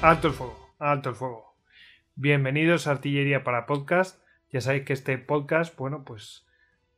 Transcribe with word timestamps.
Alto 0.00 0.28
el 0.28 0.34
fuego, 0.34 0.74
alto 0.78 1.10
el 1.10 1.16
fuego. 1.16 1.56
Bienvenidos 2.14 2.86
a 2.86 2.92
Artillería 2.92 3.42
para 3.42 3.66
Podcast. 3.66 4.22
Ya 4.52 4.60
sabéis 4.60 4.84
que 4.84 4.92
este 4.92 5.18
podcast, 5.18 5.76
bueno, 5.76 6.04
pues 6.04 6.46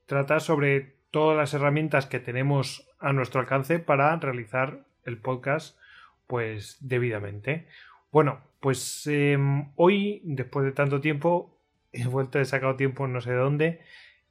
trata 0.05 0.39
sobre 0.39 0.97
todas 1.11 1.35
las 1.35 1.55
herramientas 1.55 2.05
que 2.05 2.21
tenemos 2.21 2.87
a 2.99 3.15
nuestro 3.15 3.41
alcance 3.41 3.79
para 3.79 4.15
realizar 4.17 4.85
el 5.07 5.17
podcast, 5.17 5.79
pues 6.27 6.77
debidamente. 6.81 7.67
Bueno, 8.13 8.41
pues 8.61 9.07
em, 9.07 9.71
hoy, 9.77 10.21
después 10.23 10.67
de 10.67 10.73
tanto 10.73 11.01
tiempo, 11.01 11.57
he 11.93 12.07
vuelto, 12.07 12.39
he 12.39 12.45
sacado 12.45 12.77
tiempo 12.77 13.09
no 13.09 13.23
sé 13.23 13.31
de 13.31 13.37
dónde 13.39 13.81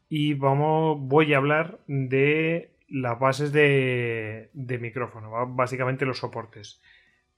y 0.09 0.35
vamos, 0.35 0.99
voy 1.01 1.33
a 1.33 1.37
hablar 1.37 1.79
de 1.87 2.69
las 2.87 3.19
bases 3.19 3.51
de, 3.51 4.51
de 4.53 4.77
micrófono, 4.77 5.47
básicamente 5.55 6.05
los 6.05 6.19
soportes 6.19 6.79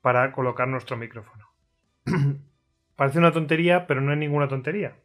para 0.01 0.31
colocar 0.31 0.67
nuestro 0.67 0.97
micrófono. 0.97 1.49
Parece 2.95 3.19
una 3.19 3.31
tontería, 3.31 3.87
pero 3.87 4.01
no 4.01 4.11
es 4.11 4.17
ninguna 4.17 4.47
tontería. 4.47 4.95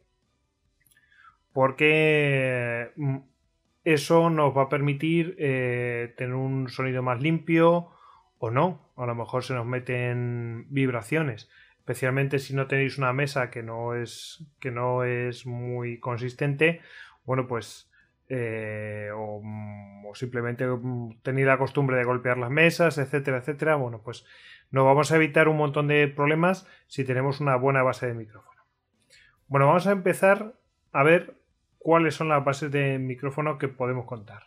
Porque 1.53 2.91
mm, 2.95 3.17
eso 3.83 4.29
nos 4.29 4.55
va 4.55 4.63
a 4.63 4.69
permitir 4.69 5.35
eh, 5.39 6.13
tener 6.17 6.35
un 6.35 6.69
sonido 6.69 7.01
más 7.01 7.21
limpio 7.21 7.89
o 8.37 8.51
no. 8.51 8.91
A 8.97 9.05
lo 9.05 9.15
mejor 9.15 9.43
se 9.43 9.53
nos 9.53 9.65
meten 9.65 10.65
vibraciones. 10.69 11.49
Especialmente 11.79 12.39
si 12.39 12.53
no 12.53 12.67
tenéis 12.67 12.97
una 12.97 13.13
mesa 13.13 13.49
que 13.49 13.63
no 13.63 13.95
es, 13.95 14.45
que 14.59 14.71
no 14.71 15.03
es 15.03 15.45
muy 15.45 15.99
consistente. 15.99 16.81
Bueno, 17.25 17.47
pues 17.47 17.89
eh, 18.29 19.09
o, 19.13 19.41
o, 20.05 20.15
simplemente 20.15 20.65
mm, 20.67 21.21
tenéis 21.21 21.47
la 21.47 21.57
costumbre 21.57 21.97
de 21.97 22.03
golpear 22.03 22.37
las 22.37 22.49
mesas, 22.49 22.97
etcétera, 22.97 23.37
etcétera, 23.37 23.75
bueno, 23.75 24.01
pues 24.03 24.25
nos 24.71 24.85
vamos 24.85 25.11
a 25.11 25.15
evitar 25.15 25.47
un 25.47 25.57
montón 25.57 25.87
de 25.87 26.07
problemas 26.07 26.67
si 26.87 27.03
tenemos 27.03 27.39
una 27.39 27.55
buena 27.55 27.83
base 27.83 28.07
de 28.07 28.13
micrófono. 28.13 28.61
Bueno, 29.47 29.67
vamos 29.67 29.87
a 29.87 29.91
empezar 29.91 30.53
a 30.91 31.03
ver 31.03 31.35
cuáles 31.77 32.15
son 32.15 32.27
las 32.27 32.43
bases 32.43 32.71
de 32.71 32.99
micrófono 32.99 33.57
que 33.57 33.69
podemos 33.69 34.05
contar. 34.05 34.43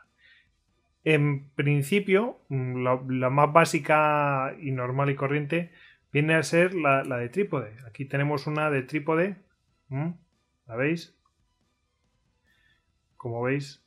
En 1.05 1.49
principio, 1.51 2.39
mm, 2.49 2.83
la, 2.83 3.31
más 3.31 3.53
básica 3.53 4.55
y 4.61 4.73
normal 4.73 5.11
y 5.11 5.15
corriente 5.15 5.73
viene 6.13 6.35
a 6.35 6.43
ser 6.43 6.75
la, 6.75 7.03
de 7.03 7.29
trípode. 7.31 7.73
Aquí 7.87 8.05
tenemos 8.05 8.47
una 8.47 8.71
de 8.71 8.83
trípode. 8.83 9.37
¿La 10.67 10.77
veis? 10.77 11.17
Como 13.21 13.43
veis, 13.43 13.85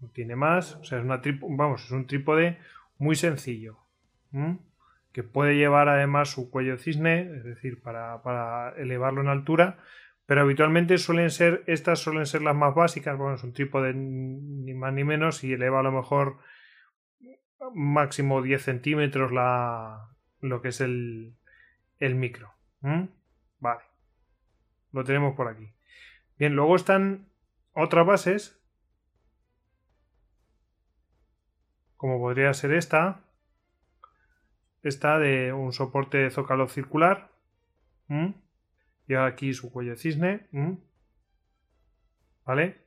no 0.00 0.08
tiene 0.08 0.34
más. 0.34 0.74
O 0.74 0.84
sea, 0.84 0.98
es 0.98 1.06
vamos, 1.06 1.84
es 1.84 1.90
un 1.92 2.08
trípode 2.08 2.58
muy 2.98 3.14
sencillo 3.14 3.78
que 5.12 5.22
puede 5.22 5.56
llevar 5.56 5.88
además 5.88 6.30
su 6.30 6.50
cuello 6.50 6.76
cisne, 6.76 7.20
es 7.36 7.44
decir, 7.44 7.80
para, 7.80 8.74
elevarlo 8.76 9.20
en 9.20 9.28
altura, 9.28 9.78
pero 10.26 10.40
habitualmente 10.40 10.98
suelen 10.98 11.30
ser, 11.30 11.62
estas 11.68 12.00
suelen 12.00 12.26
ser 12.26 12.42
las 12.42 12.56
más 12.56 12.74
básicas, 12.74 13.16
bueno, 13.16 13.36
es 13.36 13.44
un 13.44 13.52
trípode 13.52 13.94
ni 13.94 14.74
más 14.74 14.92
ni 14.92 15.04
menos 15.04 15.44
y 15.44 15.52
eleva 15.52 15.78
a 15.78 15.84
lo 15.84 15.92
mejor 15.92 16.38
máximo 17.72 18.42
10 18.42 18.60
centímetros 18.60 19.30
la, 19.30 20.08
lo 20.40 20.60
que 20.60 20.68
es 20.68 20.80
el, 20.80 21.36
el 22.00 22.16
micro. 22.16 22.52
Vale, 23.60 23.82
lo 24.92 25.04
tenemos 25.04 25.36
por 25.36 25.46
aquí. 25.46 25.72
Bien, 26.36 26.56
luego 26.56 26.74
están 26.74 27.28
otras 27.74 28.06
bases, 28.06 28.60
como 31.96 32.18
podría 32.18 32.52
ser 32.54 32.72
esta, 32.72 33.24
esta 34.82 35.18
de 35.18 35.52
un 35.52 35.72
soporte 35.72 36.18
de 36.18 36.30
zócalo 36.30 36.68
circular. 36.68 37.30
y 39.06 39.14
aquí 39.14 39.54
su 39.54 39.72
cuello 39.72 39.96
cisne. 39.96 40.46
¿Vale? 42.44 42.84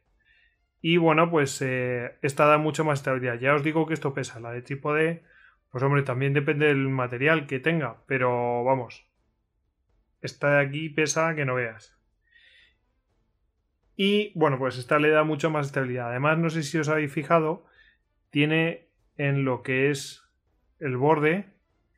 Y 0.81 0.97
bueno, 0.97 1.29
pues 1.29 1.61
eh, 1.61 2.17
esta 2.21 2.45
da 2.45 2.57
mucho 2.57 2.85
más 2.85 2.99
estabilidad. 2.99 3.39
Ya 3.39 3.55
os 3.55 3.63
digo 3.63 3.87
que 3.87 3.93
esto 3.93 4.13
pesa. 4.13 4.39
La 4.39 4.51
de 4.51 4.61
trípode, 4.61 5.23
pues 5.71 5.83
hombre, 5.83 6.03
también 6.03 6.33
depende 6.33 6.67
del 6.67 6.87
material 6.87 7.47
que 7.47 7.59
tenga. 7.59 8.03
Pero 8.05 8.63
vamos. 8.63 9.07
Esta 10.21 10.57
de 10.57 10.65
aquí 10.65 10.89
pesa 10.89 11.35
que 11.35 11.45
no 11.45 11.55
veas. 11.55 11.96
Y 13.97 14.31
bueno, 14.35 14.59
pues 14.59 14.77
esta 14.77 14.99
le 14.99 15.09
da 15.09 15.23
mucho 15.23 15.49
más 15.49 15.65
estabilidad. 15.65 16.11
Además, 16.11 16.37
no 16.37 16.51
sé 16.51 16.61
si 16.61 16.77
os 16.77 16.87
habéis 16.87 17.11
fijado, 17.11 17.65
tiene 18.29 18.87
en 19.17 19.43
lo 19.43 19.63
que 19.63 19.89
es 19.89 20.23
el 20.79 20.97
borde, 20.97 21.47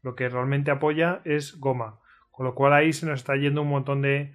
lo 0.02 0.16
que 0.16 0.30
realmente 0.30 0.72
apoya 0.72 1.22
es 1.26 1.60
goma. 1.60 2.00
Con 2.32 2.46
lo 2.46 2.56
cual 2.56 2.72
ahí 2.72 2.94
se 2.94 3.06
nos 3.06 3.20
está 3.20 3.36
yendo 3.36 3.64
un 3.64 3.68
montón 3.68 4.02
de 4.02 4.34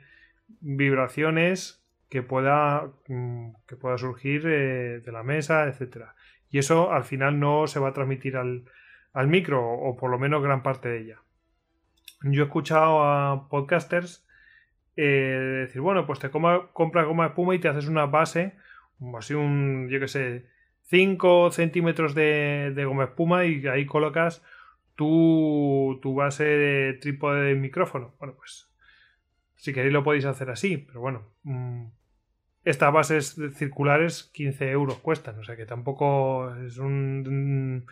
vibraciones 0.61 1.83
que 2.11 2.23
pueda, 2.23 2.93
mm, 3.09 3.53
que 3.67 3.77
pueda 3.77 3.97
surgir 3.97 4.47
eh, 4.47 5.01
de 5.01 5.13
la 5.13 5.23
mesa, 5.23 5.65
etcétera. 5.65 6.15
Y 6.51 6.59
eso 6.59 6.93
al 6.93 7.05
final 7.05 7.41
no 7.41 7.67
se 7.67 7.81
va 7.81 7.89
a 7.89 7.93
transmitir 7.95 8.37
al, 8.37 8.67
micro, 9.27 9.73
o 9.73 9.97
por 9.97 10.11
lo 10.11 10.19
menos 10.19 10.43
gran 10.43 10.63
parte 10.63 10.91
de 10.91 11.01
ella. 11.01 11.23
Yo 12.25 12.43
he 12.43 12.47
escuchado 12.47 13.03
a 13.03 13.49
podcasters 13.49 14.27
eh, 14.97 15.67
decir, 15.67 15.81
bueno, 15.81 16.07
pues 16.07 16.19
te 16.19 16.31
compras 16.31 17.07
goma 17.07 17.27
espuma 17.27 17.55
y 17.55 17.59
te 17.59 17.69
haces 17.69 17.89
una 17.89 18.07
base, 18.07 18.55
así 19.17 19.35
un, 19.35 19.89
yo 19.89 20.01
que 20.01 20.09
sé, 20.09 20.47
5 20.85 21.51
centímetros 21.51 22.15
de, 22.15 22.73
de 22.75 22.85
goma 22.85 23.05
espuma 23.05 23.45
y 23.45 23.67
ahí 23.67 23.87
colocas 23.87 24.43
tu, 24.95 25.99
tu 26.03 26.15
base 26.15 26.45
de 26.45 26.93
trípode 26.95 27.43
de 27.43 27.55
micrófono. 27.55 28.15
Bueno, 28.19 28.35
pues 28.37 28.71
si 29.57 29.73
queréis 29.73 29.93
lo 29.93 30.05
podéis 30.05 30.25
hacer 30.27 30.51
así, 30.51 30.77
pero 30.77 31.01
bueno. 31.01 31.23
Mm, 31.43 31.87
estas 32.65 32.93
bases 32.93 33.37
circulares 33.55 34.31
15 34.33 34.71
euros 34.71 34.99
cuestan, 34.99 35.39
o 35.39 35.45
sea 35.45 35.57
que 35.57 35.67
tampoco 35.67 36.55
es 36.57 36.79
un, 36.79 37.85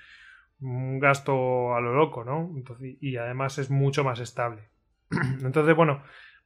gasto 0.61 1.75
a 1.75 1.81
lo 1.81 1.95
loco, 1.95 2.25
¿no? 2.25 2.55
Y 3.01 3.17
además 3.17 3.59
es 3.59 3.71
mucho 3.71 4.05
más 4.05 4.21
estable. 4.21 4.63
Entonces, 5.43 5.75
bueno, 5.77 6.03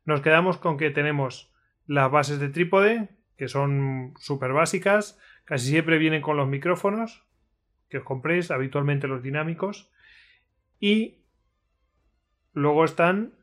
nos 0.07 0.23
quedamos 0.23 0.57
con 0.57 0.79
que 0.79 0.91
tenemos 0.91 1.53
las 1.87 2.11
bases 2.11 2.41
de 2.41 2.49
trípode, 2.49 3.11
que 3.37 3.49
son 3.49 4.15
súper 4.19 4.53
básicas, 4.53 5.19
casi 5.45 5.69
siempre 5.69 5.99
vienen 5.99 6.23
con 6.23 6.37
los 6.37 6.49
micrófonos 6.49 7.25
que 7.89 7.99
os 7.99 8.05
compréis, 8.05 8.51
habitualmente 8.51 9.07
los 9.07 9.23
dinámicos, 9.23 9.93
y 10.81 11.23
luego 12.53 12.85
están 12.85 13.35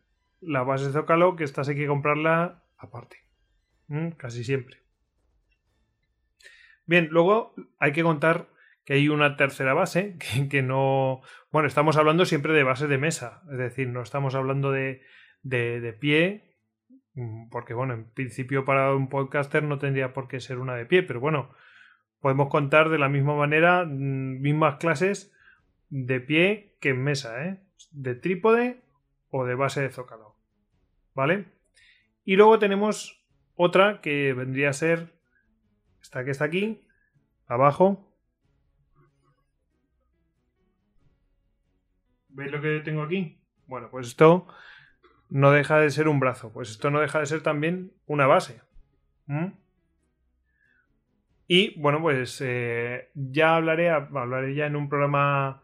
la 0.42 0.64
base 0.64 0.88
de 0.88 0.94
Zócalo, 0.94 1.36
que 1.36 1.44
estas 1.44 1.70
hay 1.70 1.76
que 1.76 1.88
comprarla 1.88 2.64
aparte. 2.78 3.18
Casi 4.18 4.44
siempre. 4.44 4.82
Bien, 6.86 7.08
luego 7.12 7.54
hay 7.80 7.92
que 7.92 8.04
contar 8.04 8.48
que 8.86 8.94
hay 8.94 9.08
una 9.08 9.38
tercera 9.38 9.74
base 9.74 10.18
que, 10.50 10.62
no. 10.62 11.22
Bueno, 11.52 11.68
estamos 11.68 11.98
hablando 11.98 12.26
siempre 12.26 12.54
de 12.54 12.64
base 12.64 12.88
de 12.88 12.98
mesa, 12.98 13.44
es 13.52 13.58
decir, 13.58 13.88
no 13.88 14.02
estamos 14.02 14.36
hablando 14.36 14.72
de, 14.72 15.04
de, 15.44 15.80
de, 15.80 15.94
pie, 15.94 16.53
porque 17.52 17.74
bueno, 17.74 17.94
en 17.94 18.06
principio 18.06 18.66
para 18.66 18.94
un 18.94 19.08
podcaster 19.08 19.64
no 19.64 19.78
tendría 19.78 20.14
por 20.14 20.28
qué 20.28 20.40
ser 20.40 20.58
una 20.58 20.76
de 20.76 20.86
pie, 20.86 21.04
pero 21.04 21.20
bueno, 21.20 21.50
podemos 22.20 22.50
contar 22.50 22.90
de 22.90 22.98
la 22.98 23.10
misma 23.10 23.36
manera, 23.36 23.86
mm, 23.86 24.42
mismas 24.42 24.78
clases 24.78 25.34
de 25.90 26.20
pie 26.20 26.78
que 26.80 26.90
en 26.90 27.04
mesa, 27.04 27.46
¿eh? 27.46 27.60
De 27.92 28.16
trípode 28.16 28.82
o 29.30 29.46
de 29.46 29.56
base 29.56 29.82
de 29.82 29.90
zócalo. 29.90 30.36
¿Vale? 31.14 31.46
Y 32.26 32.36
luego 32.36 32.58
tenemos 32.58 33.24
otra 33.56 34.02
que 34.02 34.34
vendría 34.34 34.70
a 34.70 34.74
ser 34.74 35.14
esta 36.02 36.24
que 36.26 36.32
está 36.32 36.46
aquí, 36.46 36.88
abajo. 37.46 38.10
¿Veis 42.30 42.52
lo 42.52 42.62
que 42.62 42.80
tengo 42.80 43.04
aquí? 43.04 43.40
Bueno, 43.68 43.90
pues 43.92 44.08
esto 44.08 44.48
no 45.34 45.50
deja 45.50 45.80
de 45.80 45.90
ser 45.90 46.08
un 46.08 46.20
brazo. 46.20 46.54
Pues 46.54 46.70
esto 46.70 46.92
no 46.92 47.02
deja 47.02 47.20
de 47.20 47.26
ser 47.26 47.42
también 47.42 47.92
una 48.06 48.28
base. 48.28 48.62
Y 51.48 51.80
bueno, 51.80 52.02
pues 52.02 52.40
eh, 52.42 53.10
ya 53.16 53.56
hablaré, 53.56 53.90
hablaré 53.90 54.54
ya 54.54 54.68
en 54.68 54.76
un 54.76 54.90
programa 54.90 55.64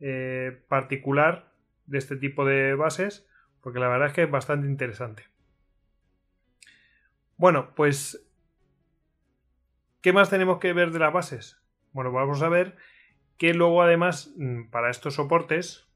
eh, 0.00 0.60
particular 0.66 1.52
de 1.86 1.98
este 1.98 2.16
tipo 2.16 2.44
de 2.44 2.74
bases, 2.74 3.24
porque 3.60 3.78
la 3.78 3.88
verdad 3.88 4.08
es 4.08 4.14
que 4.14 4.24
es 4.24 4.30
bastante 4.30 4.66
interesante. 4.66 5.22
Bueno, 7.36 7.72
pues, 7.76 8.26
¿qué 10.00 10.12
más 10.12 10.28
tenemos 10.28 10.58
que 10.58 10.72
ver 10.72 10.90
de 10.90 10.98
las 10.98 11.12
bases? 11.12 11.62
Bueno, 11.92 12.10
vamos 12.10 12.42
a 12.42 12.48
ver 12.48 12.76
que 13.38 13.54
luego 13.54 13.80
además 13.80 14.32
mm, 14.36 14.70
para 14.70 14.90
estos 14.90 15.14
soportes, 15.14 15.86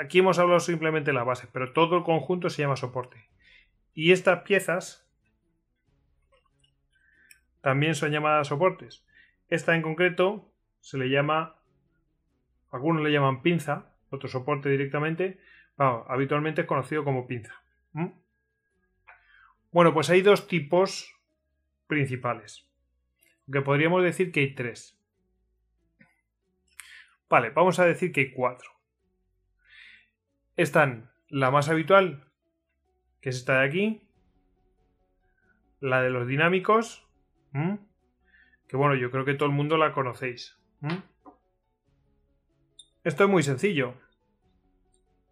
aquí 0.00 0.18
hemos 0.18 0.38
hablado 0.38 0.60
simplemente 0.60 1.10
de 1.10 1.14
la 1.14 1.24
base, 1.24 1.48
pero 1.52 1.72
todo 1.72 1.96
el 1.96 2.04
conjunto 2.04 2.50
se 2.50 2.62
llama 2.62 2.76
soporte. 2.76 3.28
Y 3.94 4.12
estas 4.12 4.42
piezas 4.42 5.08
también 7.60 7.94
son 7.94 8.10
llamadas 8.10 8.48
soportes. 8.48 9.06
Esta 9.48 9.74
en 9.74 9.82
concreto 9.82 10.52
se 10.80 10.98
le 10.98 11.08
llama 11.10 11.62
algunos 12.72 13.02
le 13.02 13.12
llaman 13.12 13.42
pinza, 13.42 13.94
otro 14.10 14.28
soporte 14.28 14.70
directamente, 14.70 15.38
habitualmente 15.76 16.62
es 16.62 16.66
conocido 16.66 17.04
como 17.04 17.26
pinza. 17.26 17.62
Bueno, 19.70 19.92
pues 19.92 20.10
hay 20.10 20.22
dos 20.22 20.48
tipos 20.48 21.14
principales. 21.86 22.66
Que 23.50 23.60
podríamos 23.60 24.02
decir 24.02 24.32
que 24.32 24.40
hay 24.40 24.54
tres. 24.54 24.98
Vale, 27.28 27.50
vamos 27.50 27.78
a 27.78 27.84
decir 27.84 28.12
que 28.12 28.20
hay 28.20 28.32
cuatro. 28.32 28.70
Están 30.56 31.10
la 31.28 31.50
más 31.50 31.68
habitual, 31.68 32.24
que 33.20 33.30
es 33.30 33.36
esta 33.36 33.60
de 33.60 33.66
aquí. 33.66 34.08
La 35.80 36.02
de 36.02 36.10
los 36.10 36.26
dinámicos. 36.26 37.06
Que 37.52 38.76
bueno, 38.76 38.94
yo 38.94 39.10
creo 39.10 39.24
que 39.24 39.34
todo 39.34 39.48
el 39.48 39.54
mundo 39.54 39.76
la 39.76 39.92
conocéis. 39.92 40.58
Esto 43.04 43.24
es 43.24 43.30
muy 43.30 43.42
sencillo. 43.42 43.94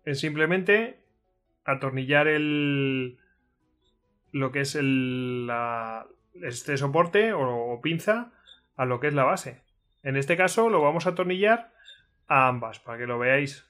Es 0.04 0.20
simplemente 0.20 1.04
atornillar 1.64 2.26
el. 2.26 3.18
lo 4.32 4.52
que 4.52 4.60
es 4.60 4.74
el. 4.74 5.50
este 6.42 6.76
soporte 6.76 7.32
o, 7.32 7.72
o 7.72 7.80
pinza 7.80 8.32
a 8.76 8.86
lo 8.86 8.98
que 8.98 9.08
es 9.08 9.14
la 9.14 9.24
base. 9.24 9.62
En 10.02 10.16
este 10.16 10.36
caso 10.36 10.70
lo 10.70 10.80
vamos 10.80 11.06
a 11.06 11.10
atornillar 11.10 11.72
a 12.26 12.48
ambas 12.48 12.80
para 12.80 12.98
que 12.98 13.06
lo 13.06 13.18
veáis. 13.18 13.69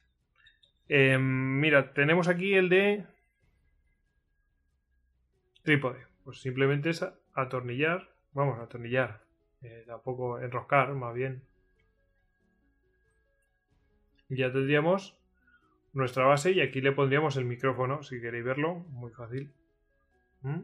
Em, 0.92 1.22
mira, 1.60 1.94
tenemos 1.94 2.26
aquí 2.26 2.52
el 2.54 2.68
de 2.68 3.06
trípode. 5.62 6.04
Pues 6.24 6.40
simplemente 6.40 6.90
es 6.90 7.06
atornillar. 7.32 8.10
Vamos 8.32 8.58
a 8.58 8.64
atornillar. 8.64 9.22
Eh, 9.62 9.84
tampoco 9.86 10.40
enroscar, 10.40 10.92
más 10.94 11.14
bien. 11.14 11.44
Ya 14.30 14.50
tendríamos 14.52 15.16
nuestra 15.92 16.24
base 16.24 16.50
y 16.50 16.60
aquí 16.60 16.80
le 16.80 16.90
pondríamos 16.90 17.36
el 17.36 17.44
micrófono, 17.44 18.02
si 18.02 18.20
queréis 18.20 18.44
verlo. 18.44 18.74
Muy 18.90 19.12
fácil. 19.12 19.52
¿Mm? 20.42 20.60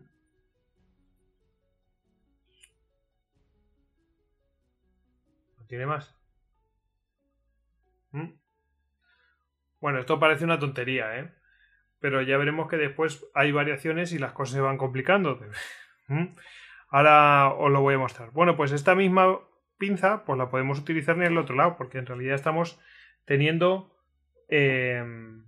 ¿No 5.59 5.67
tiene 5.69 5.87
más? 5.87 6.17
¿Mm? 8.11 8.46
Bueno, 9.81 9.99
esto 9.99 10.19
parece 10.19 10.45
una 10.45 10.59
tontería, 10.59 11.19
¿eh? 11.19 11.33
Pero 12.01 12.23
ya 12.23 12.37
veremos 12.37 12.69
que 12.69 12.77
después 12.77 13.27
hay 13.35 13.53
variaciones 13.53 14.13
y 14.13 14.19
las 14.19 14.33
cosas 14.33 14.55
se 14.55 14.61
van 14.61 14.79
complicando. 14.79 15.41
¿Mm? 16.09 16.37
Ahora 16.89 17.53
os 17.55 17.71
lo 17.71 17.81
voy 17.81 17.95
a 17.95 17.99
mostrar. 17.99 18.31
Bueno, 18.31 18.57
pues 18.57 18.73
esta 18.73 18.95
misma 18.95 19.41
pinza 19.79 20.25
pues 20.25 20.39
la 20.39 20.51
podemos 20.51 20.79
utilizar 20.79 21.17
en 21.17 21.25
el 21.25 21.39
otro 21.39 21.55
lado 21.55 21.77
porque 21.77 21.99
en 21.99 22.07
realidad 22.07 22.35
estamos 22.35 22.81
teniendo 23.25 23.95
em, 24.49 25.45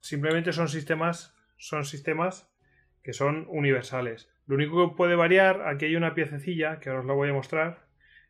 simplemente 0.00 0.52
son 0.52 0.68
sistemas 0.68 1.36
son 1.56 1.84
sistemas 1.84 2.52
que 3.02 3.12
son 3.12 3.46
universales 3.48 4.28
lo 4.46 4.56
único 4.56 4.90
que 4.90 4.96
puede 4.96 5.14
variar 5.14 5.68
aquí 5.68 5.86
hay 5.86 5.96
una 5.96 6.14
piececilla 6.14 6.80
que 6.80 6.88
ahora 6.88 7.02
os 7.02 7.06
la 7.06 7.14
voy 7.14 7.30
a 7.30 7.34
mostrar 7.34 7.86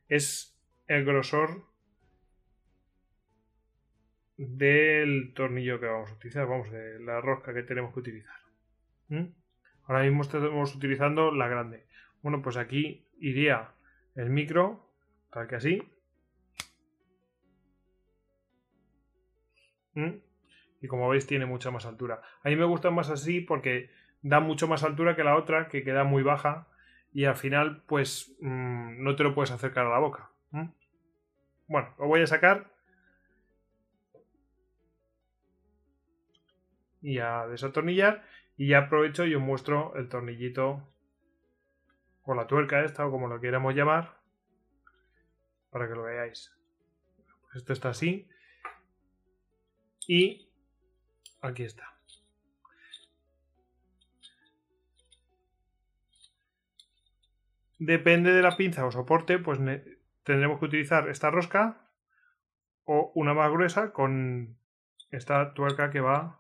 es 0.09 0.61
el 0.87 1.05
grosor 1.05 1.70
del 4.41 5.35
tornillo 5.35 5.79
que 5.79 5.87
vamos 5.87 6.11
a 6.11 6.15
utilizar, 6.15 6.47
vamos, 6.47 6.71
de 6.71 6.99
la 7.01 7.21
rosca 7.21 7.53
que 7.53 7.63
tenemos 7.63 7.93
que 7.93 8.01
utilizar. 8.01 8.37
Ahora 9.85 10.05
mismo 10.05 10.23
estamos 10.23 10.75
utilizando 10.75 11.31
la 11.31 11.47
grande. 11.47 11.85
Bueno, 12.23 12.41
pues 12.41 12.57
aquí 12.57 13.07
iría 13.19 13.73
el 14.15 14.31
micro, 14.31 14.89
tal 15.31 15.47
que 15.47 15.57
así. 15.57 15.83
Y 20.81 20.87
como 20.87 21.11
veis 21.11 21.27
tiene 21.27 21.45
mucha 21.45 21.71
más 21.71 21.85
altura. 21.85 22.23
A 22.43 22.49
mí 22.49 22.57
me 22.57 22.65
gusta 22.65 22.91
más 22.91 23.11
así 23.11 23.43
porque 23.43 23.91
da 24.23 24.41
mucho 24.41 24.67
más 24.67 24.85
altura 24.85 25.17
que 25.17 25.25
la 25.25 25.37
otra, 25.37 25.69
que 25.69 25.85
queda 25.85 26.05
muy 26.05 26.23
baja. 26.23 26.67
Y 27.13 27.27
al 27.27 27.37
final, 27.37 27.83
pues 27.87 28.35
mm, 28.41 29.03
no 29.03 29.17
te 29.17 29.23
lo 29.23 29.35
puedes 29.35 29.51
acercar 29.51 29.85
a 29.85 29.91
la 29.91 29.99
boca. 29.99 30.31
Bueno, 31.67 31.95
lo 31.99 32.07
voy 32.07 32.23
a 32.23 32.27
sacar 32.27 32.80
y 37.03 37.19
a 37.19 37.47
desatornillar 37.47 38.25
y 38.57 38.69
ya 38.69 38.79
aprovecho 38.79 39.25
y 39.27 39.35
os 39.35 39.43
muestro 39.43 39.95
el 39.97 40.09
tornillito 40.09 40.87
o 42.25 42.35
la 42.35 42.47
tuerca 42.47 42.85
esta 42.85 43.07
o 43.07 43.11
como 43.11 43.29
lo 43.29 43.41
queramos 43.41 43.75
llamar 43.75 44.21
para 45.71 45.89
que 45.89 45.95
lo 45.95 46.03
veáis. 46.03 46.55
Pues 47.43 47.57
esto 47.57 47.73
está 47.73 47.91
así 47.91 48.29
y 50.07 50.49
aquí 51.41 51.63
está. 51.63 51.95
Depende 57.79 58.33
de 58.33 58.43
la 58.43 58.57
pinza 58.57 58.85
o 58.85 58.93
soporte 58.93 59.39
pues 59.39 59.59
tendremos 60.23 60.59
que 60.59 60.67
utilizar 60.67 61.09
esta 61.09 61.31
rosca 61.31 61.89
o 62.85 63.11
una 63.15 63.33
más 63.33 63.51
gruesa 63.51 63.93
con 63.93 64.59
esta 65.11 65.55
tuerca 65.55 65.91
que 65.91 66.01
va 66.01 66.40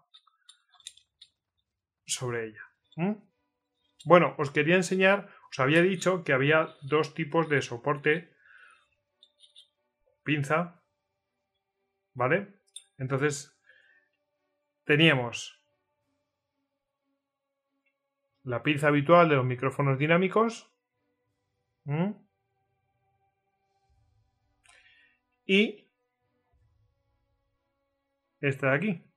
sobre 2.11 2.47
ella. 2.47 2.65
Bueno, 4.05 4.35
os 4.39 4.51
quería 4.51 4.77
enseñar, 4.77 5.29
os 5.51 5.59
había 5.59 5.83
dicho 5.83 6.25
que 6.25 6.33
había 6.33 6.75
dos 6.83 7.15
tipos 7.15 7.49
de 7.49 7.62
soporte 7.62 8.33
pinza, 10.23 10.83
¿vale? 12.15 12.61
Entonces, 12.99 13.59
teníamos 14.85 15.59
la 18.43 18.62
pinza 18.62 18.89
habitual 18.89 19.29
de 19.29 19.37
los 19.37 19.45
micrófonos 19.45 19.99
dinámicos 19.99 20.71
y 25.45 25.89
esta 28.41 28.71
de 28.71 28.77
aquí. 28.77 29.10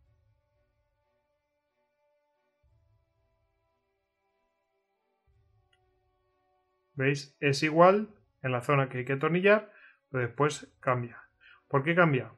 ¿Veis? 6.96 7.36
Es 7.40 7.64
igual 7.64 8.10
en 8.42 8.52
la 8.52 8.62
zona 8.62 8.90
que 8.90 9.00
hay 9.00 9.06
que 9.06 9.14
atornillar, 9.14 9.72
pero 10.10 10.26
después 10.26 10.74
cambia. 10.80 11.22
¿Por 11.68 11.84
qué 11.84 11.96
cambia? 11.96 12.32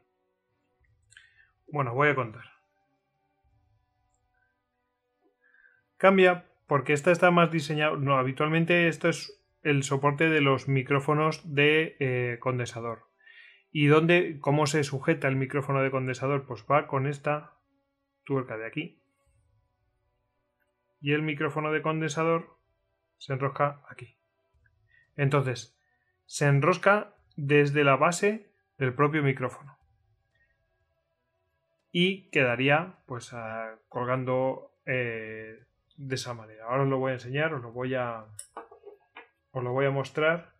Bueno, 1.68 1.94
voy 1.94 2.10
a 2.10 2.16
contar. 2.16 2.46
Cambia 5.98 6.46
porque 6.68 6.94
esta 6.94 7.12
está 7.12 7.32
más 7.32 7.52
diseñada. 7.52 7.98
No, 7.98 8.18
habitualmente 8.18 8.88
esto 8.88 9.10
es 9.10 9.42
el 9.64 9.84
soporte 9.84 10.30
de 10.30 10.42
los 10.42 10.68
micrófonos 10.68 11.42
de 11.54 11.98
eh, 12.00 12.38
condensador. 12.40 13.08
¿Y 13.72 13.88
dónde, 13.88 14.38
cómo 14.40 14.68
se 14.68 14.84
sujeta 14.84 15.28
el 15.28 15.36
micrófono 15.36 15.82
de 15.82 15.92
condensador? 15.92 16.46
Pues 16.46 16.66
va 16.70 16.88
con 16.88 17.08
esta 17.08 17.58
tuerca 18.24 18.58
de 18.58 18.68
aquí. 18.68 19.02
Y 21.02 21.12
el 21.12 21.24
micrófono 21.24 21.72
de 21.72 21.82
condensador 21.82 22.58
se 23.18 23.34
enrosca 23.34 23.82
aquí. 23.90 24.18
Entonces, 25.16 25.78
se 26.26 26.46
enrosca 26.46 27.16
desde 27.36 27.84
la 27.84 27.96
base 27.96 28.52
del 28.78 28.94
propio 28.94 29.24
micrófono. 29.24 29.78
Y 31.92 32.30
quedaría 32.30 32.98
pues 33.06 33.34
colgando 33.88 34.72
eh, 34.86 35.64
de 35.98 36.16
esa 36.16 36.34
manera. 36.34 36.66
Ahora 36.66 36.84
os 36.84 36.90
lo 36.90 37.00
voy 37.00 37.12
a 37.12 37.16
enseñar, 37.16 37.54
os 37.54 37.62
lo 37.62 37.72
voy 37.72 37.96
a, 37.96 38.26
os 39.52 39.64
lo 39.64 39.72
voy 39.72 39.86
a 39.86 39.92
mostrar 39.92 40.54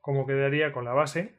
cómo 0.00 0.26
quedaría 0.26 0.72
con 0.72 0.84
la 0.84 0.92
base. 0.92 1.38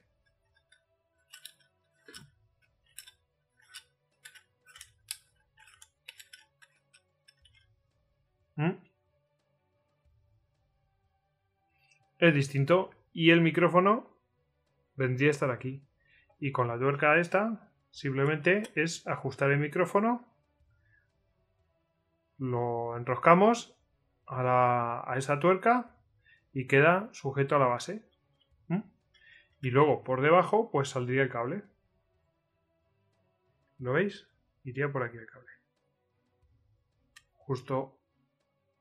¿Mm? 8.56 8.85
Es 12.28 12.34
distinto 12.34 12.92
y 13.14 13.32
el 13.32 13.42
micrófono 13.42 14.10
vendría 14.96 15.30
a 15.30 15.32
estar 15.32 15.52
aquí. 15.52 15.82
Y 16.40 16.52
con 16.52 16.68
la 16.68 16.78
tuerca 16.78 17.20
esta 17.20 17.72
simplemente 17.92 18.64
es 18.76 19.08
ajustar 19.08 19.52
el 19.52 19.60
micrófono, 19.60 20.28
lo 22.38 22.98
enroscamos 22.98 23.78
a, 24.28 25.14
esa 25.18 25.40
tuerca 25.40 25.96
y 26.52 26.68
queda 26.68 27.10
sujeto 27.14 27.56
a 27.56 27.60
la 27.60 27.68
base. 27.68 28.06
Y 29.62 29.72
luego 29.72 30.04
por 30.04 30.22
debajo 30.22 30.70
pues 30.70 30.90
saldría 30.90 31.24
el 31.24 31.30
cable. 31.30 31.64
¿Lo 33.80 33.94
veis? 33.94 34.28
Iría 34.64 34.92
por 34.92 35.02
aquí 35.02 35.18
el 35.18 35.26
cable. 35.26 35.52
Justo 37.34 37.98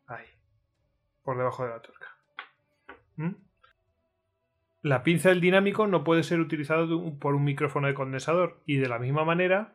ahí. 0.07 0.27
Por 1.23 1.39
debajo 1.39 1.65
de 1.65 1.71
la 1.71 1.81
tuerca. 1.81 2.14
¿Mm? 3.17 3.35
La 4.83 5.03
pinza 5.03 5.31
del 5.31 5.41
dinámico 5.41 5.87
no 5.87 6.05
puede 6.05 6.23
ser 6.23 6.41
utilizado 6.41 7.19
por 7.19 7.35
un 7.35 7.45
micrófono 7.45 7.87
de 7.87 7.95
condensador 7.95 8.61
y 8.67 8.77
de 8.77 8.89
la 8.89 8.99
misma 8.99 9.25
manera 9.25 9.75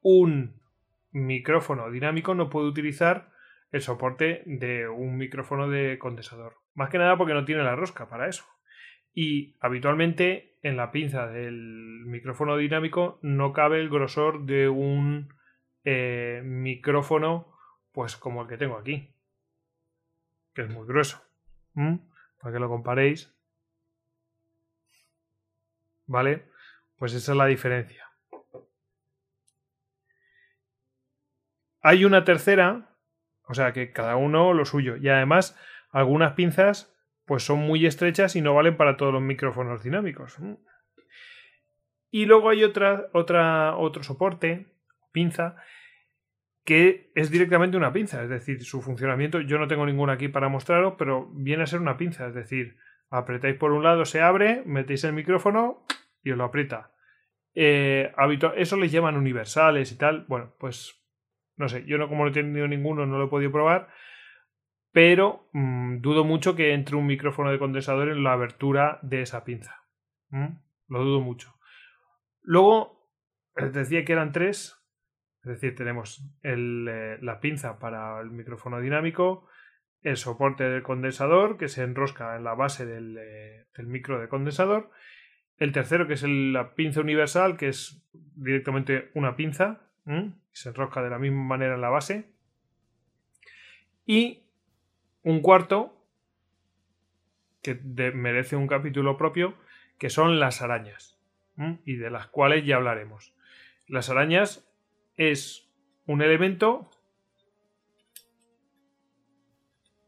un 0.00 0.60
micrófono 1.12 1.90
dinámico 1.90 2.34
no 2.34 2.48
puede 2.48 2.68
utilizar 2.68 3.30
el 3.72 3.82
soporte 3.82 4.42
de 4.46 4.88
un 4.88 5.16
micrófono 5.16 5.68
de 5.68 5.98
condensador. 5.98 6.54
Más 6.74 6.88
que 6.88 6.98
nada 6.98 7.16
porque 7.16 7.34
no 7.34 7.44
tiene 7.44 7.62
la 7.62 7.76
rosca 7.76 8.08
para 8.08 8.28
eso. 8.28 8.44
Y 9.12 9.56
habitualmente 9.60 10.58
en 10.62 10.76
la 10.76 10.92
pinza 10.92 11.26
del 11.26 12.04
micrófono 12.06 12.56
dinámico 12.56 13.18
no 13.22 13.52
cabe 13.52 13.80
el 13.80 13.88
grosor 13.88 14.46
de 14.46 14.68
un 14.68 15.34
eh, 15.84 16.40
micrófono 16.44 17.52
pues 17.92 18.16
como 18.16 18.42
el 18.42 18.48
que 18.48 18.58
tengo 18.58 18.76
aquí. 18.76 19.14
Que 20.54 20.62
es 20.62 20.70
muy 20.70 20.86
grueso. 20.86 21.22
Para 22.40 22.52
que 22.52 22.60
lo 22.60 22.68
comparéis. 22.68 23.32
¿Vale? 26.06 26.48
Pues 26.96 27.12
esa 27.12 27.32
es 27.32 27.38
la 27.38 27.46
diferencia. 27.46 28.08
Hay 31.80 32.04
una 32.04 32.24
tercera, 32.24 32.96
o 33.46 33.54
sea 33.54 33.72
que 33.72 33.92
cada 33.92 34.16
uno 34.16 34.52
lo 34.52 34.64
suyo. 34.64 34.96
Y 34.96 35.08
además, 35.08 35.58
algunas 35.90 36.32
pinzas 36.32 36.92
pues 37.26 37.44
son 37.44 37.58
muy 37.58 37.86
estrechas 37.86 38.36
y 38.36 38.40
no 38.40 38.54
valen 38.54 38.76
para 38.76 38.96
todos 38.96 39.12
los 39.12 39.22
micrófonos 39.22 39.82
dinámicos. 39.82 40.36
Y 42.10 42.24
luego 42.26 42.50
hay 42.50 42.64
otra, 42.64 43.08
otra, 43.12 43.76
otro 43.76 44.02
soporte, 44.02 44.66
pinza, 45.12 45.56
que 46.66 47.12
es 47.14 47.30
directamente 47.30 47.76
una 47.76 47.92
pinza. 47.92 48.22
Es 48.22 48.28
decir, 48.28 48.62
su 48.64 48.82
funcionamiento, 48.82 49.40
yo 49.40 49.58
no 49.58 49.68
tengo 49.68 49.86
ninguna 49.86 50.14
aquí 50.14 50.28
para 50.28 50.48
mostraros, 50.48 50.94
pero 50.98 51.30
viene 51.32 51.62
a 51.62 51.66
ser 51.66 51.80
una 51.80 51.96
pinza. 51.96 52.26
Es 52.26 52.34
decir, 52.34 52.76
apretáis 53.08 53.56
por 53.56 53.72
un 53.72 53.84
lado, 53.84 54.04
se 54.04 54.20
abre, 54.20 54.62
metéis 54.66 55.04
el 55.04 55.12
micrófono 55.12 55.86
y 56.22 56.32
os 56.32 56.36
lo 56.36 56.44
aprieta. 56.44 56.92
Eh, 57.54 58.12
eso 58.56 58.76
les 58.76 58.92
llaman 58.92 59.16
universales 59.16 59.92
y 59.92 59.96
tal. 59.96 60.26
Bueno, 60.28 60.54
pues 60.58 61.06
no 61.56 61.68
sé, 61.68 61.84
yo 61.86 61.98
no 61.98 62.08
como 62.08 62.24
no 62.24 62.30
he 62.30 62.34
tenido 62.34 62.68
ninguno, 62.68 63.06
no 63.06 63.16
lo 63.16 63.26
he 63.26 63.30
podido 63.30 63.52
probar, 63.52 63.88
pero 64.92 65.48
mm, 65.52 66.00
dudo 66.00 66.24
mucho 66.24 66.54
que 66.56 66.74
entre 66.74 66.96
un 66.96 67.06
micrófono 67.06 67.50
de 67.50 67.58
condensador 67.58 68.08
en 68.08 68.24
la 68.24 68.32
abertura 68.32 68.98
de 69.02 69.22
esa 69.22 69.44
pinza. 69.44 69.82
Lo 70.88 71.04
dudo 71.04 71.20
mucho. 71.20 71.54
Luego, 72.42 73.10
les 73.56 73.72
decía 73.72 74.04
que 74.04 74.12
eran 74.12 74.32
tres, 74.32 74.85
es 75.46 75.60
decir, 75.60 75.76
tenemos 75.76 76.24
eh, 76.42 77.18
la 77.20 77.38
pinza 77.38 77.78
para 77.78 78.20
el 78.20 78.30
micrófono 78.30 78.80
dinámico, 78.80 79.46
el 80.02 80.16
soporte 80.16 80.64
del 80.64 80.82
condensador 80.82 81.56
que 81.56 81.68
se 81.68 81.84
enrosca 81.84 82.34
en 82.34 82.42
la 82.42 82.54
base 82.54 82.84
del, 82.84 83.16
eh, 83.16 83.66
micro 83.84 84.20
de 84.20 84.28
condensador, 84.28 84.90
el 85.58 85.70
tercero 85.70 86.08
que 86.08 86.14
es 86.14 86.24
la 86.24 86.74
pinza 86.74 87.00
universal, 87.00 87.56
que 87.56 87.68
es 87.68 88.04
directamente 88.12 89.10
una 89.14 89.36
pinza, 89.36 89.82
se 90.52 90.68
enrosca 90.68 91.02
de 91.02 91.10
la 91.10 91.18
misma 91.18 91.44
manera 91.44 91.76
en 91.76 91.80
la 91.80 91.90
base. 91.90 92.28
Y 94.04 94.42
un 95.22 95.42
cuarto, 95.42 95.96
que 97.62 97.74
merece 97.74 98.56
un 98.56 98.66
capítulo 98.66 99.16
propio, 99.16 99.54
que 99.96 100.10
son 100.10 100.40
las 100.40 100.60
arañas, 100.60 101.18
y 101.84 101.96
de 101.96 102.10
las 102.10 102.26
cuales 102.26 102.66
ya 102.66 102.76
hablaremos. 102.76 103.32
Las 103.86 104.10
arañas 104.10 104.66
es 105.16 105.68
un 106.06 106.22
elemento 106.22 106.90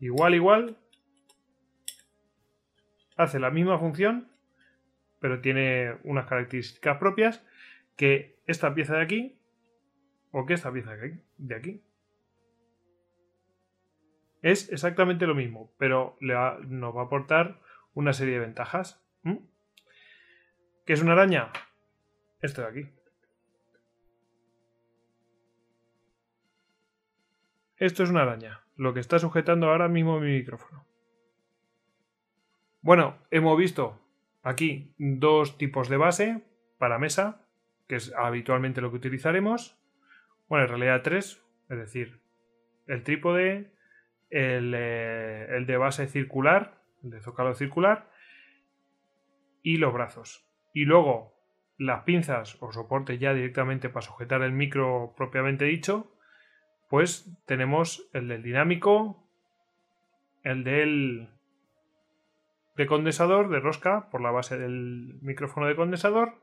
igual, 0.01 0.35
igual, 0.35 0.77
hace 3.17 3.41
la 3.41 3.51
misma 3.51 3.79
función, 3.79 4.31
pero 5.19 5.41
tiene 5.41 5.97
unas 6.05 6.27
características 6.27 6.99
propias 6.99 7.45
que 7.97 8.41
esta 8.47 8.75
pieza 8.75 8.97
de 8.97 9.03
aquí 9.03 9.41
o 10.31 10.47
que 10.47 10.55
esta 10.55 10.73
pieza 10.73 10.95
de 10.95 11.55
aquí. 11.55 11.83
Es 14.41 14.71
exactamente 14.71 15.27
lo 15.27 15.35
mismo, 15.35 15.75
pero 15.79 16.17
le 16.21 16.35
nos 16.69 16.97
va 16.97 17.03
a 17.03 17.05
aportar 17.07 17.61
una 17.95 18.13
serie 18.13 18.35
de 18.35 18.41
ventajas. 18.41 19.05
¿Qué 20.87 20.93
es 20.93 21.03
una 21.03 21.13
araña? 21.13 21.51
Esto 22.41 22.63
de 22.63 22.69
aquí. 22.69 22.98
Esto 27.79 28.03
es 28.03 28.11
una 28.11 28.23
araña, 28.23 28.65
lo 28.75 28.93
que 28.93 28.99
está 28.99 29.21
sujetando 29.21 29.71
ahora 29.71 29.87
mismo 29.87 30.19
mi 30.19 30.33
micrófono. 30.33 30.85
Bueno, 32.81 33.19
hemos 33.31 33.57
visto 33.57 34.01
aquí 34.43 34.95
dos 34.99 35.59
tipos 35.59 35.89
de 35.89 35.97
base 35.97 36.43
para 36.79 36.99
mesa, 36.99 37.47
que 37.87 37.95
es 37.95 38.13
habitualmente 38.17 38.81
lo 38.81 38.91
que 38.91 38.97
utilizaremos. 38.97 39.79
Bueno, 40.49 40.65
en 40.65 40.71
realidad 40.71 41.03
tres, 41.05 41.41
es 41.69 41.79
decir, 41.79 42.21
el 42.89 43.05
trípode, 43.05 43.71
el, 44.31 44.75
eh, 44.75 45.47
el 45.57 45.67
de 45.67 45.77
base 45.77 46.09
circular, 46.09 46.83
el 47.05 47.11
de 47.11 47.21
zócalo 47.21 47.55
circular, 47.55 48.11
y 49.63 49.77
los 49.77 49.93
brazos. 49.93 50.45
Y 50.75 50.85
luego 50.85 51.39
las 51.77 52.03
pinzas 52.03 52.57
o 52.61 52.73
soporte 52.73 53.19
ya 53.19 53.35
directamente 53.35 53.89
para 53.89 54.03
sujetar 54.03 54.43
el 54.43 54.53
micro 54.53 55.15
propiamente 55.17 55.67
dicho, 55.67 56.18
pues 56.89 57.31
tenemos 57.47 58.09
el 58.13 58.29
del 58.29 58.43
dinámico, 58.43 59.23
el 60.43 60.65
del 60.65 61.29
de 62.77 62.87
condensador, 62.87 63.51
de 63.51 63.61
rosca, 63.61 64.09
por 64.11 64.21
la 64.21 64.31
base 64.31 64.57
del 64.57 65.19
micrófono 65.21 65.67
de 65.67 65.77
condensador, 65.77 66.37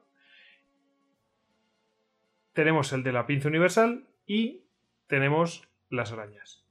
tenemos 2.54 2.92
el 2.94 3.04
de 3.04 3.12
la 3.12 3.26
pinza 3.26 3.48
universal 3.48 4.08
y 4.26 4.64
tenemos 5.08 5.68
las 5.90 6.12
arañas. 6.12 6.66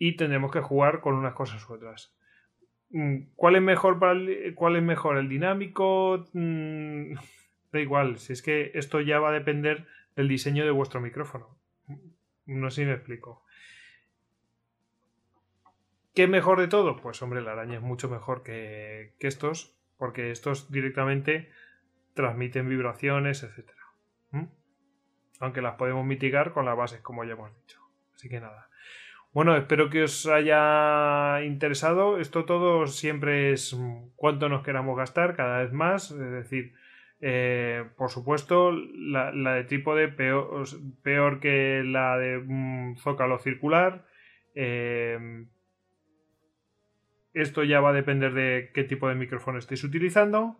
Y 0.00 0.16
tendremos 0.16 0.52
que 0.52 0.60
jugar 0.60 1.00
con 1.00 1.14
unas 1.14 1.34
cosas 1.34 1.68
u 1.68 1.74
otras. 1.74 2.16
Mm, 2.90 3.30
¿Cuál 3.34 3.56
es 3.56 3.62
mejor 3.62 3.98
para 3.98 4.12
el, 4.12 4.54
cuál 4.54 4.76
es 4.76 4.82
mejor 4.82 5.18
el 5.18 5.28
dinámico? 5.28 6.24
Mm, 6.32 7.14
da 7.72 7.80
igual, 7.80 8.18
si 8.18 8.32
es 8.32 8.42
que 8.42 8.70
esto 8.74 9.00
ya 9.00 9.18
va 9.18 9.30
a 9.30 9.32
depender 9.32 9.86
del 10.14 10.28
diseño 10.28 10.64
de 10.64 10.70
vuestro 10.70 11.00
micrófono. 11.00 11.57
No 12.48 12.70
sé 12.70 12.82
si 12.82 12.86
me 12.86 12.94
explico. 12.94 13.44
¿Qué 16.14 16.26
mejor 16.26 16.58
de 16.58 16.66
todo? 16.66 16.96
Pues 16.96 17.22
hombre, 17.22 17.42
la 17.42 17.52
araña 17.52 17.76
es 17.76 17.82
mucho 17.82 18.08
mejor 18.08 18.42
que, 18.42 19.14
que 19.20 19.28
estos, 19.28 19.78
porque 19.98 20.30
estos 20.30 20.70
directamente 20.70 21.50
transmiten 22.14 22.68
vibraciones. 22.68 23.46
¿Mm? 24.30 24.46
Aunque 25.40 25.62
las 25.62 25.76
podemos 25.76 26.04
mitigar 26.04 26.52
con 26.52 26.64
las 26.64 26.76
bases, 26.76 27.02
como 27.02 27.22
ya 27.22 27.34
hemos 27.34 27.54
dicho. 27.60 27.80
Así 28.14 28.28
que 28.28 28.40
nada. 28.40 28.68
Bueno, 29.32 29.54
espero 29.54 29.90
que 29.90 30.04
os 30.04 30.26
haya 30.26 31.42
interesado. 31.44 32.18
Esto 32.18 32.46
todo 32.46 32.86
siempre 32.86 33.52
es 33.52 33.76
cuánto 34.16 34.48
nos 34.48 34.64
queramos 34.64 34.96
gastar, 34.96 35.36
cada 35.36 35.58
vez 35.62 35.72
más. 35.72 36.10
Es 36.10 36.30
decir, 36.30 36.74
eh, 37.20 37.84
por 37.96 38.10
supuesto, 38.10 38.72
la, 38.72 39.32
de 39.32 39.64
trípode 39.64 40.08
peor, 40.08 40.64
peor 41.02 41.40
que 41.40 41.82
la 41.84 42.16
de 42.18 42.38
un 42.38 42.96
zócalo 42.98 43.38
circular. 43.38 44.06
Eh, 44.54 45.46
esto 47.34 47.62
ya 47.64 47.80
va 47.80 47.90
a 47.90 47.92
depender 47.92 48.34
de 48.34 48.70
qué 48.74 48.84
tipo 48.84 49.08
de 49.08 49.14
micrófono 49.14 49.58
estéis 49.58 49.84
utilizando 49.84 50.56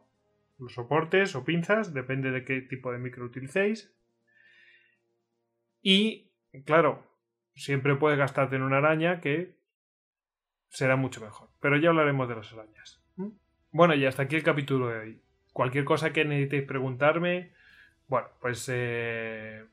los 0.58 0.74
soportes 0.74 1.34
o 1.34 1.44
pinzas, 1.44 1.94
depende 1.94 2.30
de 2.30 2.44
qué 2.44 2.60
tipo 2.60 2.92
de 2.92 2.98
micro 2.98 3.24
utilicéis. 3.24 3.94
Y, 5.80 6.32
claro, 6.64 7.06
siempre 7.54 7.94
puedes 7.94 8.18
gastarte 8.18 8.56
en 8.56 8.62
una 8.62 8.78
araña 8.78 9.20
que 9.20 9.56
será 10.68 10.96
mucho 10.96 11.20
mejor. 11.20 11.48
Pero 11.60 11.76
ya 11.76 11.90
hablaremos 11.90 12.28
de 12.28 12.34
las 12.34 12.52
arañas. 12.52 13.02
Bueno, 13.70 13.94
y 13.94 14.04
hasta 14.06 14.22
aquí 14.22 14.36
el 14.36 14.42
capítulo 14.42 14.88
de 14.88 14.98
hoy. 14.98 15.22
Cualquier 15.58 15.84
cosa 15.84 16.12
que 16.12 16.24
necesitéis 16.24 16.62
preguntarme, 16.62 17.50
bueno, 18.06 18.28
pues 18.40 18.70
eh, 18.72 19.64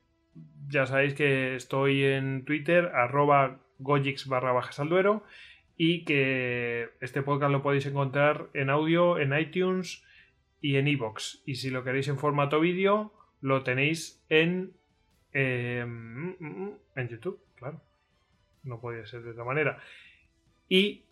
ya 0.67 0.87
sabéis 0.87 1.13
que 1.13 1.55
estoy 1.55 2.03
en 2.05 2.43
Twitter, 2.43 2.87
arroba 2.87 3.59
gojix 3.77 4.25
barra 4.25 4.51
bajas 4.51 4.79
al 4.79 4.89
duero, 4.89 5.23
y 5.77 6.03
que 6.03 6.89
este 7.01 7.21
podcast 7.21 7.51
lo 7.51 7.61
podéis 7.61 7.85
encontrar 7.85 8.47
en 8.55 8.71
audio 8.71 9.19
en 9.19 9.37
iTunes, 9.37 10.03
y 10.59 10.77
en 10.77 10.87
iBox. 10.87 11.43
Y 11.45 11.53
si 11.53 11.69
lo 11.69 11.83
queréis 11.83 12.07
en 12.07 12.17
formato 12.17 12.59
vídeo, 12.59 13.13
lo 13.41 13.61
tenéis 13.61 14.25
en, 14.29 14.73
em, 15.33 16.33
en 16.95 17.07
YouTube, 17.09 17.39
claro. 17.57 17.79
No 18.63 18.81
podía 18.81 19.05
ser 19.05 19.21
de 19.21 19.29
otra 19.29 19.43
manera. 19.43 19.77
Y 20.67 21.05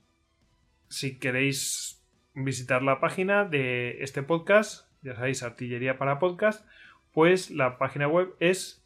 si 0.89 1.19
queréis 1.19 2.02
visitar 2.33 2.81
la 2.81 2.99
página 2.99 3.45
de 3.45 4.03
este 4.03 4.23
podcast, 4.23 4.87
ya 5.01 5.15
sabéis, 5.15 5.43
Artillería 5.43 5.97
para 5.97 6.19
Podcast, 6.19 6.65
pues 7.11 7.51
la 7.51 7.77
página 7.77 8.07
web 8.07 8.33
es 8.39 8.83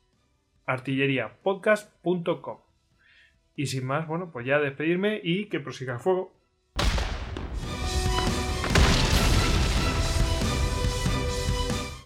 artilleriapodcast.com. 0.66 2.60
Y 3.56 3.68
sin 3.68 3.86
más, 3.86 4.08
bueno, 4.08 4.32
pues 4.32 4.46
ya 4.46 4.60
despedirme 4.60 5.20
y 5.24 5.46
que 5.46 5.60
prosiga 5.60 5.94
el 5.94 6.00
fuego. 6.00 6.37